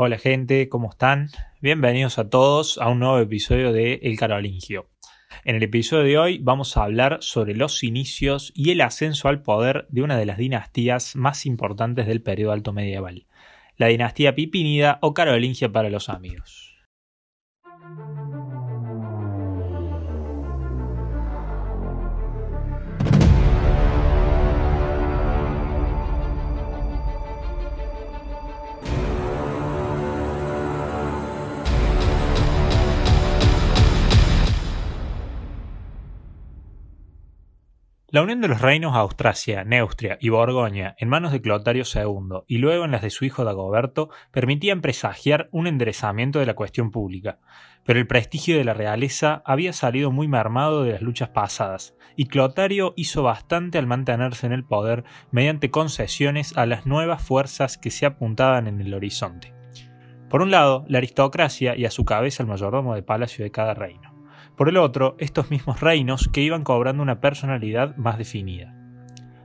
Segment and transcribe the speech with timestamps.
[0.00, 1.30] Hola gente, ¿cómo están?
[1.60, 4.86] Bienvenidos a todos a un nuevo episodio de El Carolingio.
[5.44, 9.42] En el episodio de hoy vamos a hablar sobre los inicios y el ascenso al
[9.42, 13.26] poder de una de las dinastías más importantes del periodo alto medieval,
[13.76, 16.67] la dinastía pipínida o carolingia para los amigos.
[38.10, 42.56] La unión de los reinos Austrasia, Neustria y Borgoña en manos de Clotario II y
[42.56, 47.38] luego en las de su hijo Dagoberto permitían presagiar un enderezamiento de la cuestión pública,
[47.84, 52.28] pero el prestigio de la realeza había salido muy mermado de las luchas pasadas, y
[52.28, 57.90] Clotario hizo bastante al mantenerse en el poder mediante concesiones a las nuevas fuerzas que
[57.90, 59.52] se apuntaban en el horizonte.
[60.30, 63.74] Por un lado, la aristocracia y a su cabeza el mayordomo de palacio de cada
[63.74, 64.07] reino
[64.58, 68.74] por el otro, estos mismos reinos que iban cobrando una personalidad más definida.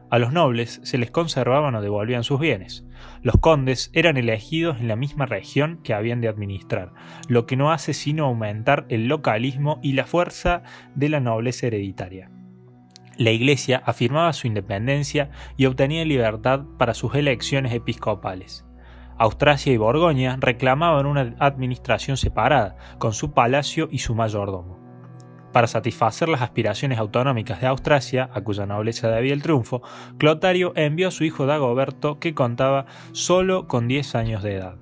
[0.09, 2.86] A los nobles se les conservaban o devolvían sus bienes.
[3.22, 6.94] Los condes eran elegidos en la misma región que habían de administrar,
[7.28, 10.64] lo que no hace sino aumentar el localismo y la fuerza
[10.95, 12.31] de la nobleza hereditaria.
[13.16, 18.66] La Iglesia afirmaba su independencia y obtenía libertad para sus elecciones episcopales.
[19.17, 24.83] Austrasia y Borgoña reclamaban una administración separada, con su palacio y su mayordomo.
[25.54, 29.84] Para satisfacer las aspiraciones autonómicas de Austrasia, a cuya nobleza debía el triunfo,
[30.18, 34.76] Clotario envió a su hijo Dagoberto, que contaba solo con 10 años de edad.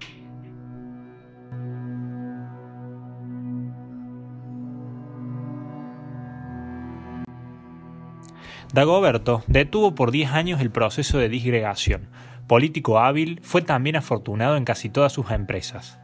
[8.74, 12.08] Dagoberto detuvo por 10 años el proceso de disgregación.
[12.48, 16.01] Político hábil, fue también afortunado en casi todas sus empresas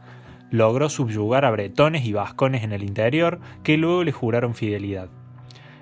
[0.50, 5.08] logró subyugar a bretones y vascones en el interior que luego le juraron fidelidad.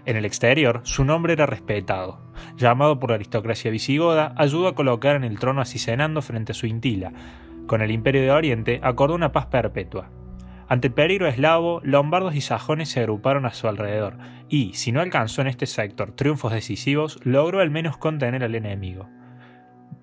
[0.06, 2.20] En el exterior, su nombre era respetado.
[2.56, 6.54] Llamado por la aristocracia visigoda, ayudó a colocar en el trono a Cicenando frente a
[6.54, 7.12] su intila.
[7.66, 10.10] Con el imperio de Oriente acordó una paz perpetua.
[10.68, 15.00] Ante el peligro eslavo, lombardos y sajones se agruparon a su alrededor, y, si no
[15.00, 19.08] alcanzó en este sector triunfos decisivos, logró al menos contener al enemigo.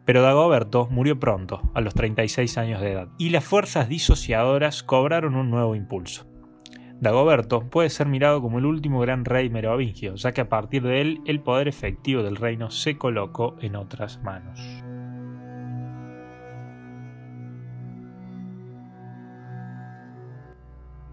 [0.06, 5.36] Pero Dagoberto murió pronto, a los 36 años de edad, y las fuerzas disociadoras cobraron
[5.36, 6.26] un nuevo impulso.
[7.00, 11.02] Dagoberto puede ser mirado como el último gran rey merovingio, ya que a partir de
[11.02, 14.60] él el poder efectivo del reino se colocó en otras manos.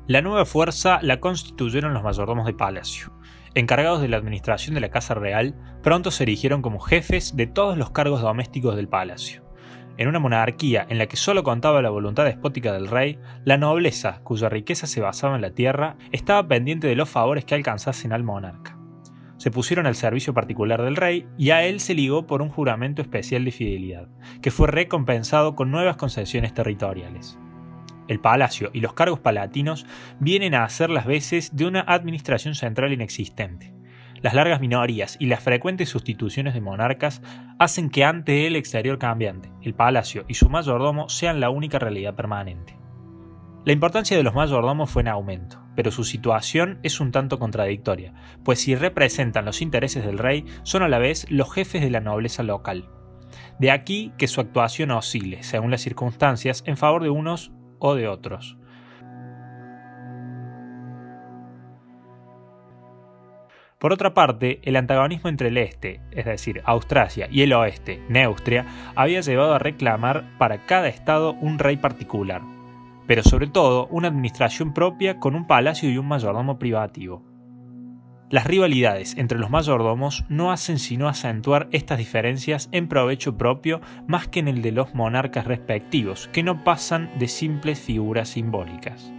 [0.06, 3.12] La nueva fuerza la constituyeron los mayordomos de palacio,
[3.54, 7.76] encargados de la administración de la Casa Real, pronto se erigieron como jefes de todos
[7.76, 9.44] los cargos domésticos del palacio.
[9.96, 14.20] En una monarquía en la que solo contaba la voluntad despótica del rey, la nobleza,
[14.22, 18.22] cuya riqueza se basaba en la tierra, estaba pendiente de los favores que alcanzasen al
[18.22, 18.78] monarca.
[19.36, 23.02] Se pusieron al servicio particular del rey y a él se ligó por un juramento
[23.02, 24.08] especial de fidelidad,
[24.42, 27.38] que fue recompensado con nuevas concesiones territoriales
[28.10, 29.86] el palacio y los cargos palatinos
[30.18, 33.72] vienen a hacer las veces de una administración central inexistente.
[34.20, 37.22] Las largas minorías y las frecuentes sustituciones de monarcas
[37.60, 42.16] hacen que ante el exterior cambiante, el palacio y su mayordomo sean la única realidad
[42.16, 42.76] permanente.
[43.64, 48.12] La importancia de los mayordomos fue en aumento, pero su situación es un tanto contradictoria,
[48.44, 52.00] pues si representan los intereses del rey, son a la vez los jefes de la
[52.00, 52.88] nobleza local.
[53.60, 58.06] De aquí que su actuación oscile, según las circunstancias, en favor de unos o de
[58.06, 58.56] otros.
[63.80, 68.66] Por otra parte, el antagonismo entre el este, es decir, Austrasia, y el oeste, Neustria,
[68.94, 72.42] había llevado a reclamar para cada estado un rey particular,
[73.06, 77.29] pero sobre todo una administración propia con un palacio y un mayordomo privativo.
[78.30, 84.28] Las rivalidades entre los mayordomos no hacen sino acentuar estas diferencias en provecho propio más
[84.28, 89.12] que en el de los monarcas respectivos, que no pasan de simples figuras simbólicas.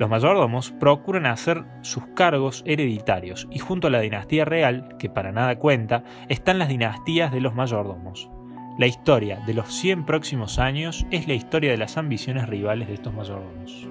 [0.00, 5.30] Los mayordomos procuran hacer sus cargos hereditarios y junto a la dinastía real, que para
[5.30, 8.28] nada cuenta, están las dinastías de los mayordomos.
[8.76, 12.94] La historia de los 100 próximos años es la historia de las ambiciones rivales de
[12.94, 13.88] estos mayordomos.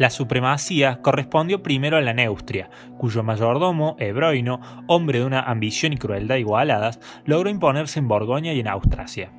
[0.00, 5.98] La supremacía correspondió primero a la Neustria, cuyo mayordomo, Ebroino, hombre de una ambición y
[5.98, 9.30] crueldad igualadas, logró imponerse en Borgoña y en Austrasia.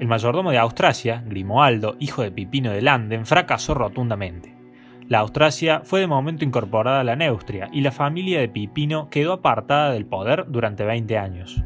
[0.00, 4.56] El mayordomo de Austrasia, Grimoaldo, hijo de Pipino de Landen, fracasó rotundamente.
[5.06, 9.34] La Austrasia fue de momento incorporada a la Neustria y la familia de Pipino quedó
[9.34, 11.62] apartada del poder durante 20 años.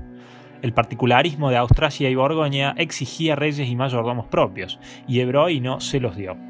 [0.61, 6.15] El particularismo de Austrasia y Borgoña exigía reyes y mayordomos propios, y Ebroino se los
[6.15, 6.48] dio.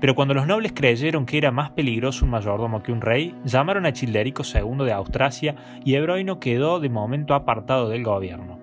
[0.00, 3.84] Pero cuando los nobles creyeron que era más peligroso un mayordomo que un rey, llamaron
[3.84, 5.54] a Childerico II de Austrasia
[5.84, 8.58] y Ebroino quedó de momento apartado del gobierno.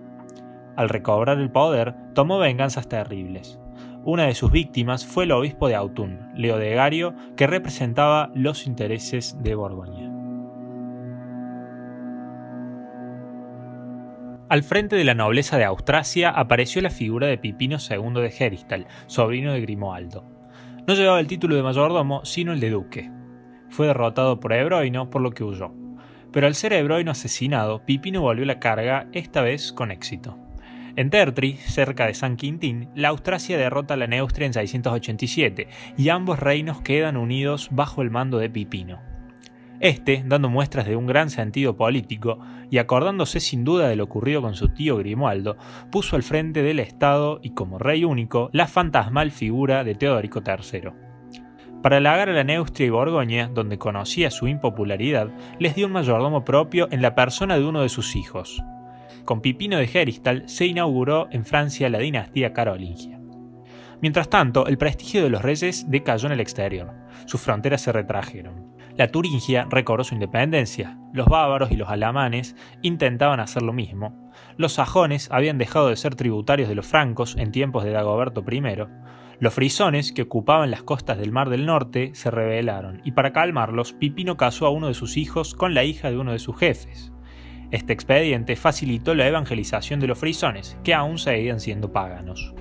[0.75, 3.59] Al recobrar el poder, tomó venganzas terribles.
[4.03, 9.53] Una de sus víctimas fue el obispo de Autun, Leodegario, que representaba los intereses de
[9.53, 10.13] Borgoña.
[14.49, 18.87] Al frente de la nobleza de Austrasia apareció la figura de Pipino II de Geristal,
[19.07, 20.36] sobrino de Grimoaldo.
[20.87, 23.11] No llevaba el título de mayordomo, sino el de duque.
[23.69, 25.73] Fue derrotado por Ebroino, por lo que huyó.
[26.31, 30.37] Pero al ser Ebroino asesinado, Pipino volvió la carga, esta vez con éxito.
[30.95, 35.67] En Tertri, cerca de San Quintín, la Austrasia derrota a la Neustria en 687
[35.97, 39.16] y ambos reinos quedan unidos bajo el mando de Pipino.
[39.79, 42.39] Este, dando muestras de un gran sentido político
[42.71, 45.57] y acordándose sin duda de lo ocurrido con su tío Grimoaldo,
[45.91, 50.89] puso al frente del Estado y como rey único la fantasmal figura de Teodorico III.
[51.83, 55.29] Para halagar a la Neustria y Borgoña, donde conocía su impopularidad,
[55.59, 58.63] les dio un mayordomo propio en la persona de uno de sus hijos.
[59.25, 63.19] Con Pipino de Geristal se inauguró en Francia la dinastía carolingia.
[64.01, 66.93] Mientras tanto, el prestigio de los reyes decayó en el exterior.
[67.25, 68.76] Sus fronteras se retrajeron.
[68.97, 74.73] La Turingia recobró su independencia, los bávaros y los alamanes intentaban hacer lo mismo, los
[74.73, 78.61] sajones habían dejado de ser tributarios de los francos en tiempos de Dagoberto I,
[79.39, 83.93] los frisones, que ocupaban las costas del Mar del Norte, se rebelaron, y para calmarlos,
[83.93, 87.13] Pipino casó a uno de sus hijos con la hija de uno de sus jefes.
[87.69, 92.55] Este expediente facilitó la evangelización de los frisones, que aún seguían siendo paganos.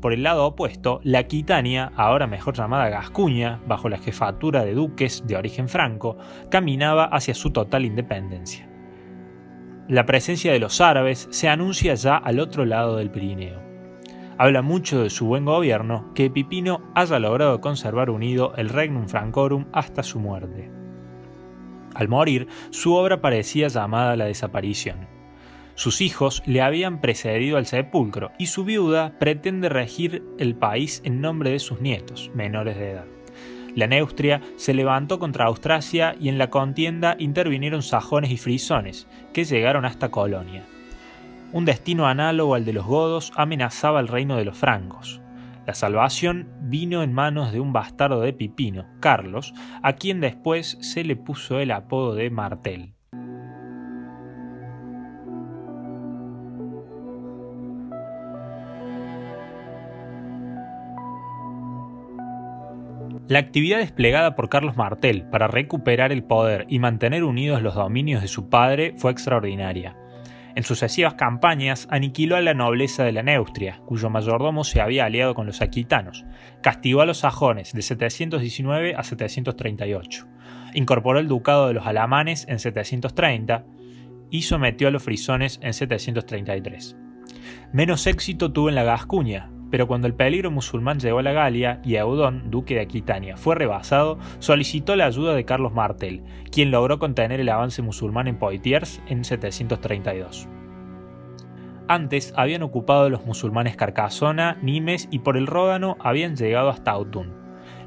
[0.00, 5.24] Por el lado opuesto, la Aquitania, ahora mejor llamada Gascuña, bajo la jefatura de duques
[5.26, 6.16] de origen franco,
[6.50, 8.68] caminaba hacia su total independencia.
[9.88, 13.60] La presencia de los árabes se anuncia ya al otro lado del Pirineo.
[14.36, 19.66] Habla mucho de su buen gobierno que Pipino haya logrado conservar unido el Regnum Francorum
[19.72, 20.70] hasta su muerte.
[21.94, 25.17] Al morir, su obra parecía llamada a la desaparición
[25.78, 31.20] sus hijos le habían precedido al sepulcro y su viuda pretende regir el país en
[31.20, 33.04] nombre de sus nietos, menores de edad.
[33.76, 39.44] La Neustria se levantó contra Austrasia y en la contienda intervinieron sajones y frisones, que
[39.44, 40.64] llegaron hasta Colonia.
[41.52, 45.20] Un destino análogo al de los godos amenazaba el reino de los francos.
[45.64, 51.04] La salvación vino en manos de un bastardo de Pipino, Carlos, a quien después se
[51.04, 52.97] le puso el apodo de Martel.
[63.28, 68.22] La actividad desplegada por Carlos Martel para recuperar el poder y mantener unidos los dominios
[68.22, 69.98] de su padre fue extraordinaria.
[70.54, 75.34] En sucesivas campañas aniquiló a la nobleza de la Neustria, cuyo mayordomo se había aliado
[75.34, 76.24] con los aquitanos,
[76.62, 80.26] castigó a los sajones de 719 a 738,
[80.72, 83.66] incorporó el ducado de los alamanes en 730
[84.30, 86.96] y sometió a los frisones en 733.
[87.74, 91.80] Menos éxito tuvo en la Gascuña, pero cuando el peligro musulmán llegó a la Galia
[91.84, 96.98] y Eudón, duque de Aquitania, fue rebasado, solicitó la ayuda de Carlos Martel, quien logró
[96.98, 100.48] contener el avance musulmán en Poitiers en 732.
[101.88, 107.32] Antes habían ocupado los musulmanes Carcasona, Nimes y por el Ródano habían llegado hasta Autun.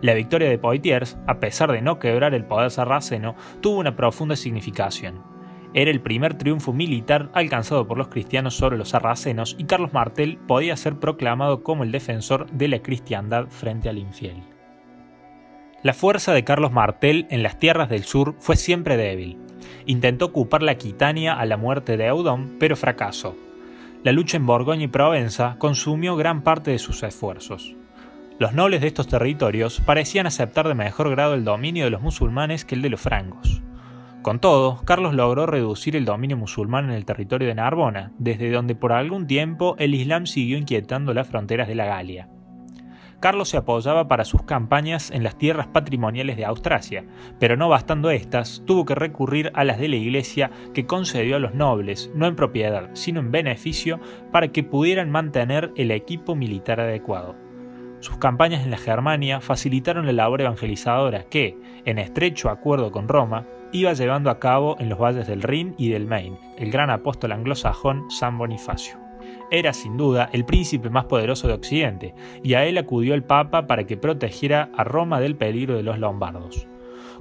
[0.01, 4.35] La victoria de Poitiers, a pesar de no quebrar el poder sarraceno, tuvo una profunda
[4.35, 5.30] significación.
[5.73, 10.37] Era el primer triunfo militar alcanzado por los cristianos sobre los sarracenos y Carlos Martel
[10.47, 14.43] podía ser proclamado como el defensor de la cristiandad frente al infiel.
[15.81, 19.37] La fuerza de Carlos Martel en las tierras del sur fue siempre débil.
[19.85, 23.35] Intentó ocupar la Aquitania a la muerte de Eudón, pero fracasó.
[24.03, 27.75] La lucha en Borgoña y Provenza consumió gran parte de sus esfuerzos.
[28.39, 32.65] Los nobles de estos territorios parecían aceptar de mejor grado el dominio de los musulmanes
[32.65, 33.61] que el de los francos.
[34.21, 38.75] Con todo, Carlos logró reducir el dominio musulmán en el territorio de Narbona, desde donde
[38.75, 42.29] por algún tiempo el Islam siguió inquietando las fronteras de la Galia.
[43.19, 47.03] Carlos se apoyaba para sus campañas en las tierras patrimoniales de Austrasia,
[47.39, 51.39] pero no bastando estas, tuvo que recurrir a las de la Iglesia que concedió a
[51.39, 53.99] los nobles, no en propiedad, sino en beneficio,
[54.31, 57.35] para que pudieran mantener el equipo militar adecuado.
[58.01, 63.45] Sus campañas en la Germania facilitaron la labor evangelizadora que, en estrecho acuerdo con Roma,
[63.71, 67.31] iba llevando a cabo en los valles del Rin y del Main el gran apóstol
[67.31, 68.97] anglosajón San Bonifacio.
[69.49, 73.67] Era sin duda el príncipe más poderoso de Occidente, y a él acudió el Papa
[73.67, 76.67] para que protegiera a Roma del peligro de los lombardos.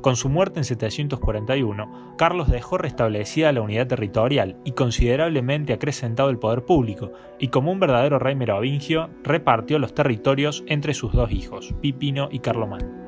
[0.00, 6.38] Con su muerte en 741, Carlos dejó restablecida la unidad territorial y considerablemente acrecentado el
[6.38, 11.74] poder público, y como un verdadero rey merovingio, repartió los territorios entre sus dos hijos,
[11.82, 12.99] Pipino y Carlomán.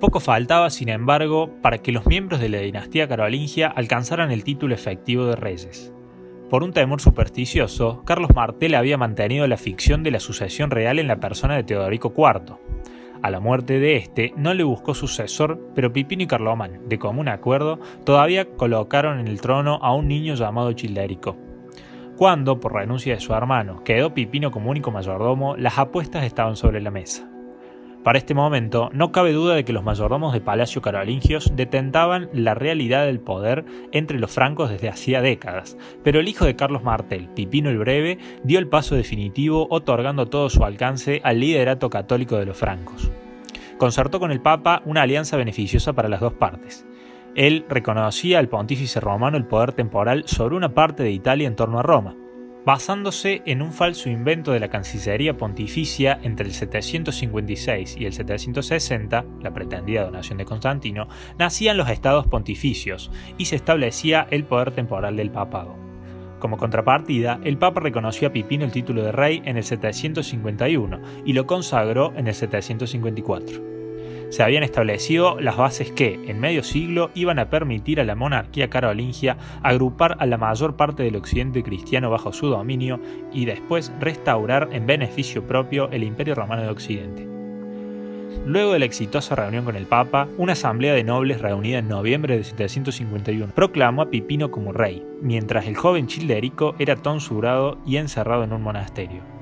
[0.00, 4.74] Poco faltaba, sin embargo, para que los miembros de la dinastía carolingia alcanzaran el título
[4.74, 5.92] efectivo de reyes.
[6.50, 11.08] Por un temor supersticioso, Carlos Martel había mantenido la ficción de la sucesión real en
[11.08, 12.58] la persona de Teodorico IV.
[13.22, 17.28] A la muerte de este no le buscó sucesor, pero Pipino y Carlomán, de común
[17.28, 21.38] acuerdo, todavía colocaron en el trono a un niño llamado Childérico.
[22.16, 26.82] Cuando, por renuncia de su hermano, quedó Pipino como único mayordomo, las apuestas estaban sobre
[26.82, 27.30] la mesa.
[28.06, 32.54] Para este momento, no cabe duda de que los mayordomos de Palacio Carolingios detentaban la
[32.54, 37.28] realidad del poder entre los francos desde hacía décadas, pero el hijo de Carlos Martel,
[37.30, 42.46] Pipino el Breve, dio el paso definitivo otorgando todo su alcance al liderato católico de
[42.46, 43.10] los francos.
[43.76, 46.86] Concertó con el Papa una alianza beneficiosa para las dos partes.
[47.34, 51.80] Él reconocía al pontífice romano el poder temporal sobre una parte de Italia en torno
[51.80, 52.14] a Roma,
[52.66, 59.24] basándose en un falso invento de la Cancillería Pontificia entre el 756 y el 760,
[59.40, 61.06] la pretendida donación de Constantino,
[61.38, 65.76] nacían los estados pontificios y se establecía el poder temporal del papado.
[66.40, 71.34] Como contrapartida, el Papa reconoció a Pipino el título de rey en el 751 y
[71.34, 73.75] lo consagró en el 754
[74.30, 78.70] se habían establecido las bases que, en medio siglo, iban a permitir a la monarquía
[78.70, 83.00] carolingia agrupar a la mayor parte del occidente cristiano bajo su dominio
[83.32, 87.26] y después restaurar en beneficio propio el imperio romano de Occidente.
[88.46, 92.36] Luego de la exitosa reunión con el Papa, una asamblea de nobles reunida en noviembre
[92.36, 98.44] de 751 proclamó a Pipino como rey, mientras el joven Childerico era tonsurado y encerrado
[98.44, 99.35] en un monasterio.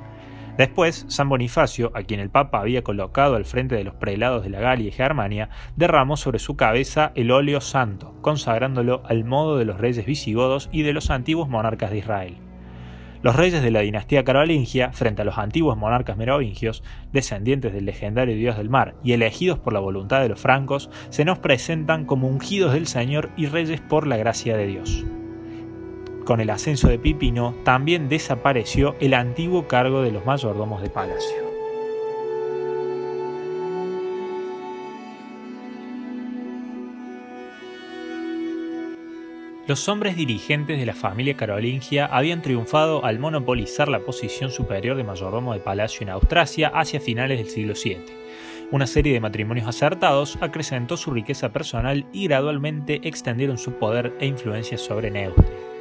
[0.56, 4.50] Después, San Bonifacio, a quien el Papa había colocado al frente de los prelados de
[4.50, 9.64] la Galia y Germania, derramó sobre su cabeza el óleo santo, consagrándolo al modo de
[9.64, 12.36] los reyes visigodos y de los antiguos monarcas de Israel.
[13.24, 18.36] Los reyes de la dinastía carolingia, frente a los antiguos monarcas merovingios, descendientes del legendario
[18.36, 22.28] dios del mar y elegidos por la voluntad de los francos, se nos presentan como
[22.28, 25.06] ungidos del Señor y reyes por la gracia de Dios.
[26.24, 31.44] Con el ascenso de Pipino también desapareció el antiguo cargo de los mayordomos de palacio.
[39.66, 45.04] Los hombres dirigentes de la familia carolingia habían triunfado al monopolizar la posición superior de
[45.04, 48.04] mayordomo de palacio en Austrasia hacia finales del siglo VII.
[48.70, 54.26] Una serie de matrimonios acertados acrecentó su riqueza personal y gradualmente extendieron su poder e
[54.26, 55.73] influencia sobre Neustria.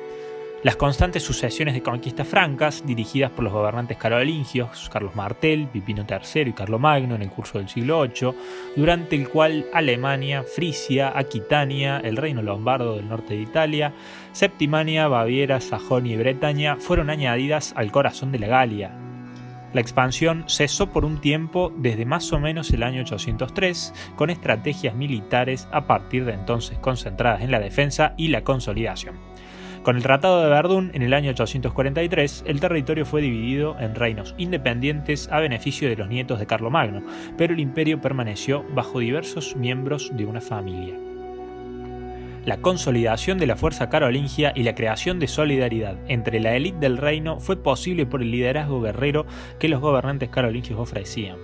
[0.64, 6.42] Las constantes sucesiones de conquistas francas, dirigidas por los gobernantes carolingios, Carlos Martel, Pipino III
[6.44, 8.34] y Carlomagno en el curso del siglo VIII,
[8.78, 13.94] durante el cual Alemania, Frisia, Aquitania, el reino lombardo del norte de Italia,
[14.32, 19.04] Septimania, Baviera, Sajonia y Bretaña fueron añadidas al corazón de la Galia,
[19.74, 24.94] la expansión cesó por un tiempo desde más o menos el año 803, con estrategias
[24.94, 29.16] militares a partir de entonces concentradas en la defensa y la consolidación.
[29.84, 34.34] Con el Tratado de Verdún en el año 843, el territorio fue dividido en reinos
[34.38, 37.04] independientes a beneficio de los nietos de Carlomagno,
[37.38, 41.13] pero el imperio permaneció bajo diversos miembros de una familia
[42.46, 46.98] la consolidación de la fuerza carolingia y la creación de solidaridad entre la élite del
[46.98, 49.26] reino fue posible por el liderazgo guerrero
[49.60, 51.38] que los gobernantes carolingios ofrecían.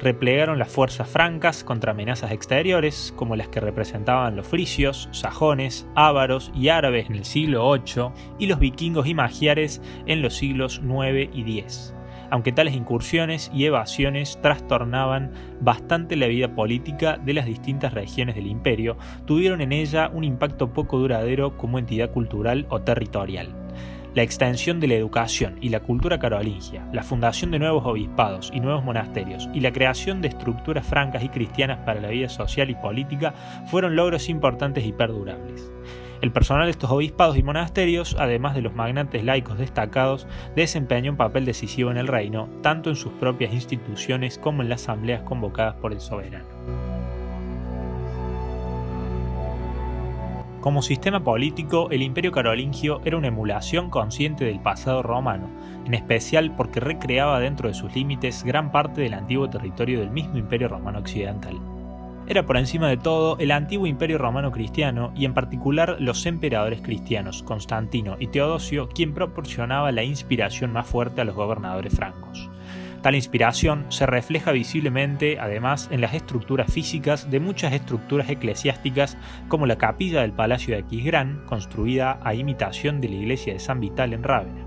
[0.00, 6.52] Replegaron las fuerzas francas contra amenazas exteriores, como las que representaban los frisios, sajones, ávaros
[6.54, 11.34] y árabes en el siglo VIII y los vikingos y magiares en los siglos IX
[11.34, 11.94] y X
[12.32, 18.46] aunque tales incursiones y evasiones trastornaban bastante la vida política de las distintas regiones del
[18.46, 18.96] imperio,
[19.26, 23.54] tuvieron en ella un impacto poco duradero como entidad cultural o territorial.
[24.14, 28.60] La extensión de la educación y la cultura carolingia, la fundación de nuevos obispados y
[28.60, 32.74] nuevos monasterios y la creación de estructuras francas y cristianas para la vida social y
[32.74, 33.34] política
[33.66, 35.71] fueron logros importantes y perdurables.
[36.22, 41.16] El personal de estos obispados y monasterios, además de los magnates laicos destacados, desempeña un
[41.16, 45.74] papel decisivo en el reino, tanto en sus propias instituciones como en las asambleas convocadas
[45.74, 46.46] por el soberano.
[50.60, 55.50] Como sistema político, el imperio carolingio era una emulación consciente del pasado romano,
[55.84, 60.38] en especial porque recreaba dentro de sus límites gran parte del antiguo territorio del mismo
[60.38, 61.71] imperio romano occidental
[62.26, 66.80] era por encima de todo el antiguo imperio romano cristiano y en particular los emperadores
[66.80, 72.48] cristianos, Constantino y Teodosio, quien proporcionaba la inspiración más fuerte a los gobernadores francos.
[73.02, 79.66] Tal inspiración se refleja visiblemente además en las estructuras físicas de muchas estructuras eclesiásticas como
[79.66, 84.12] la capilla del Palacio de Aquisgrán, construida a imitación de la iglesia de San Vital
[84.12, 84.66] en Rávena.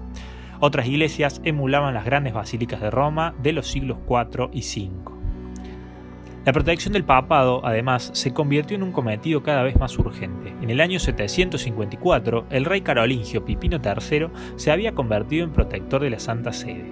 [0.60, 5.15] Otras iglesias emulaban las grandes basílicas de Roma de los siglos IV y V.
[6.46, 10.54] La protección del papado, además, se convirtió en un cometido cada vez más urgente.
[10.62, 16.12] En el año 754, el rey carolingio Pipino III se había convertido en protector de
[16.12, 16.86] la Santa Sede.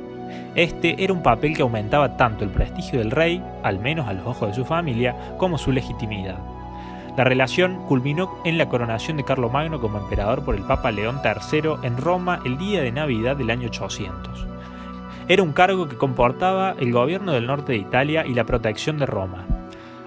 [0.56, 4.26] Este era un papel que aumentaba tanto el prestigio del rey, al menos a los
[4.26, 6.40] ojos de su familia, como su legitimidad.
[7.16, 11.74] La relación culminó en la coronación de Carlomagno como emperador por el Papa León III
[11.84, 14.53] en Roma el día de Navidad del año 800.
[15.30, 19.06] Era un cargo que comportaba el gobierno del norte de Italia y la protección de
[19.06, 19.48] Roma.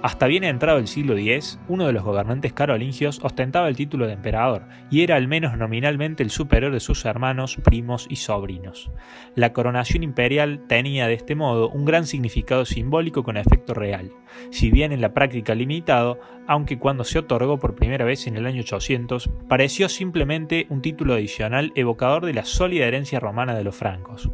[0.02, 4.12] Hasta bien entrado el siglo X, uno de los gobernantes carolingios ostentaba el título de
[4.12, 8.90] emperador y era al menos nominalmente el superior de sus hermanos, primos y sobrinos.
[9.34, 14.12] La coronación imperial tenía de este modo un gran significado simbólico con efecto real,
[14.50, 18.44] si bien en la práctica limitado, aunque cuando se otorgó por primera vez en el
[18.44, 23.74] año 800 pareció simplemente un título adicional evocador de la sólida herencia romana de los
[23.74, 24.30] francos.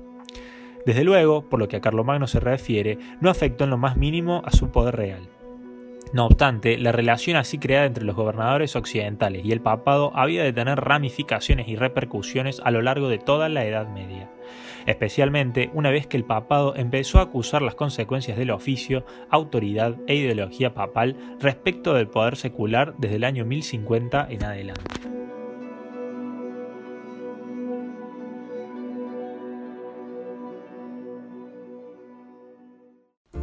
[0.85, 4.43] Desde luego, por lo que a Carlomagno se refiere, no afectó en lo más mínimo
[4.45, 5.29] a su poder real.
[6.13, 10.53] No obstante, la relación así creada entre los gobernadores occidentales y el papado había de
[10.53, 14.31] tener ramificaciones y repercusiones a lo largo de toda la Edad Media,
[14.85, 20.17] especialmente una vez que el papado empezó a acusar las consecuencias del oficio, autoridad e
[20.17, 25.22] ideología papal respecto del poder secular desde el año 1050 en adelante.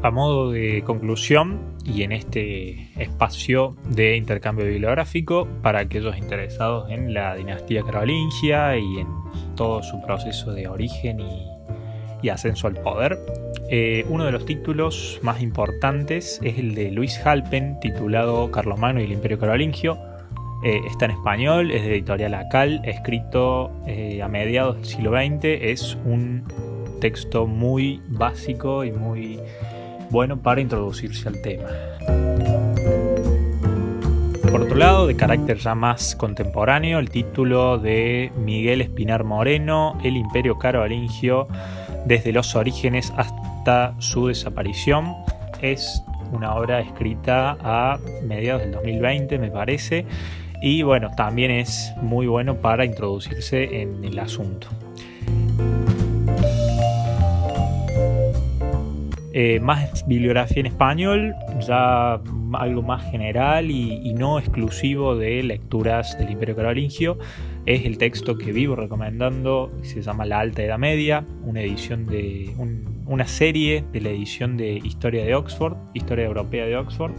[0.01, 7.13] A modo de conclusión y en este espacio de intercambio bibliográfico para aquellos interesados en
[7.13, 9.08] la dinastía carolingia y en
[9.58, 13.20] todo su proceso de origen y, ascenso al poder,
[13.70, 19.06] eh, uno de los títulos más importantes es el de Luis Halpen titulado Carlomagno y
[19.06, 20.00] el Imperio Carolingio.
[20.63, 25.44] Eh, está en español, es de editorial Acal, escrito eh, a mediados del siglo XX,
[25.44, 26.46] es un
[27.00, 29.39] texto muy básico y muy
[30.10, 31.69] bueno para introducirse al tema.
[34.52, 40.17] Por otro lado, de carácter ya más contemporáneo, el título de Miguel Espinar Moreno, El
[40.17, 41.48] Imperio Carolingio,
[42.06, 45.15] desde los orígenes hasta su desaparición,
[45.62, 50.06] es una obra escrita a mediados del 2020, me parece,
[50.62, 54.67] y bueno, también es muy bueno para introducirse en el asunto.
[59.41, 61.34] Eh, más bibliografía en español,
[61.65, 62.21] ya
[62.56, 67.17] algo más general y, no exclusivo de lecturas del Imperio Carolingio,
[67.65, 72.54] es el texto que vivo recomendando, se llama La Alta Edad Media, una edición de
[73.06, 77.13] una serie de la edición de Historia de Oxford, Historia Europea de Oxford,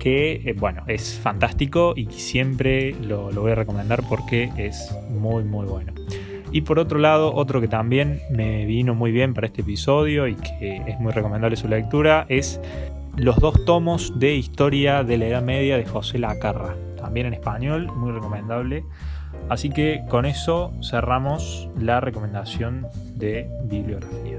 [0.00, 5.66] que eh, bueno, es fantástico y siempre lo voy a recomendar porque es muy muy
[5.66, 5.92] bueno.
[6.52, 10.34] Y por otro lado, otro que también me vino muy bien para este episodio y
[10.34, 12.60] que es muy recomendable su lectura es
[13.16, 17.90] los dos tomos de historia de la Edad Media de José Lacarra, también en español,
[17.96, 18.84] muy recomendable.
[19.48, 22.86] Así que con eso cerramos la recomendación
[23.16, 24.38] de bibliografía.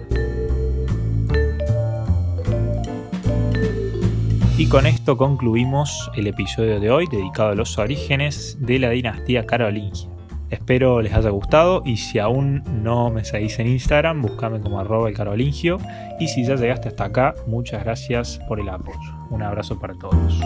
[4.55, 9.47] Y con esto concluimos el episodio de hoy dedicado a los orígenes de la dinastía
[9.47, 10.12] carolingia.
[10.53, 15.09] Espero les haya gustado y si aún no me seguís en Instagram, buscame como arroba
[15.09, 15.79] el carolingio.
[16.19, 18.99] Y si ya llegaste hasta acá, muchas gracias por el apoyo.
[19.31, 20.39] Un abrazo para todos.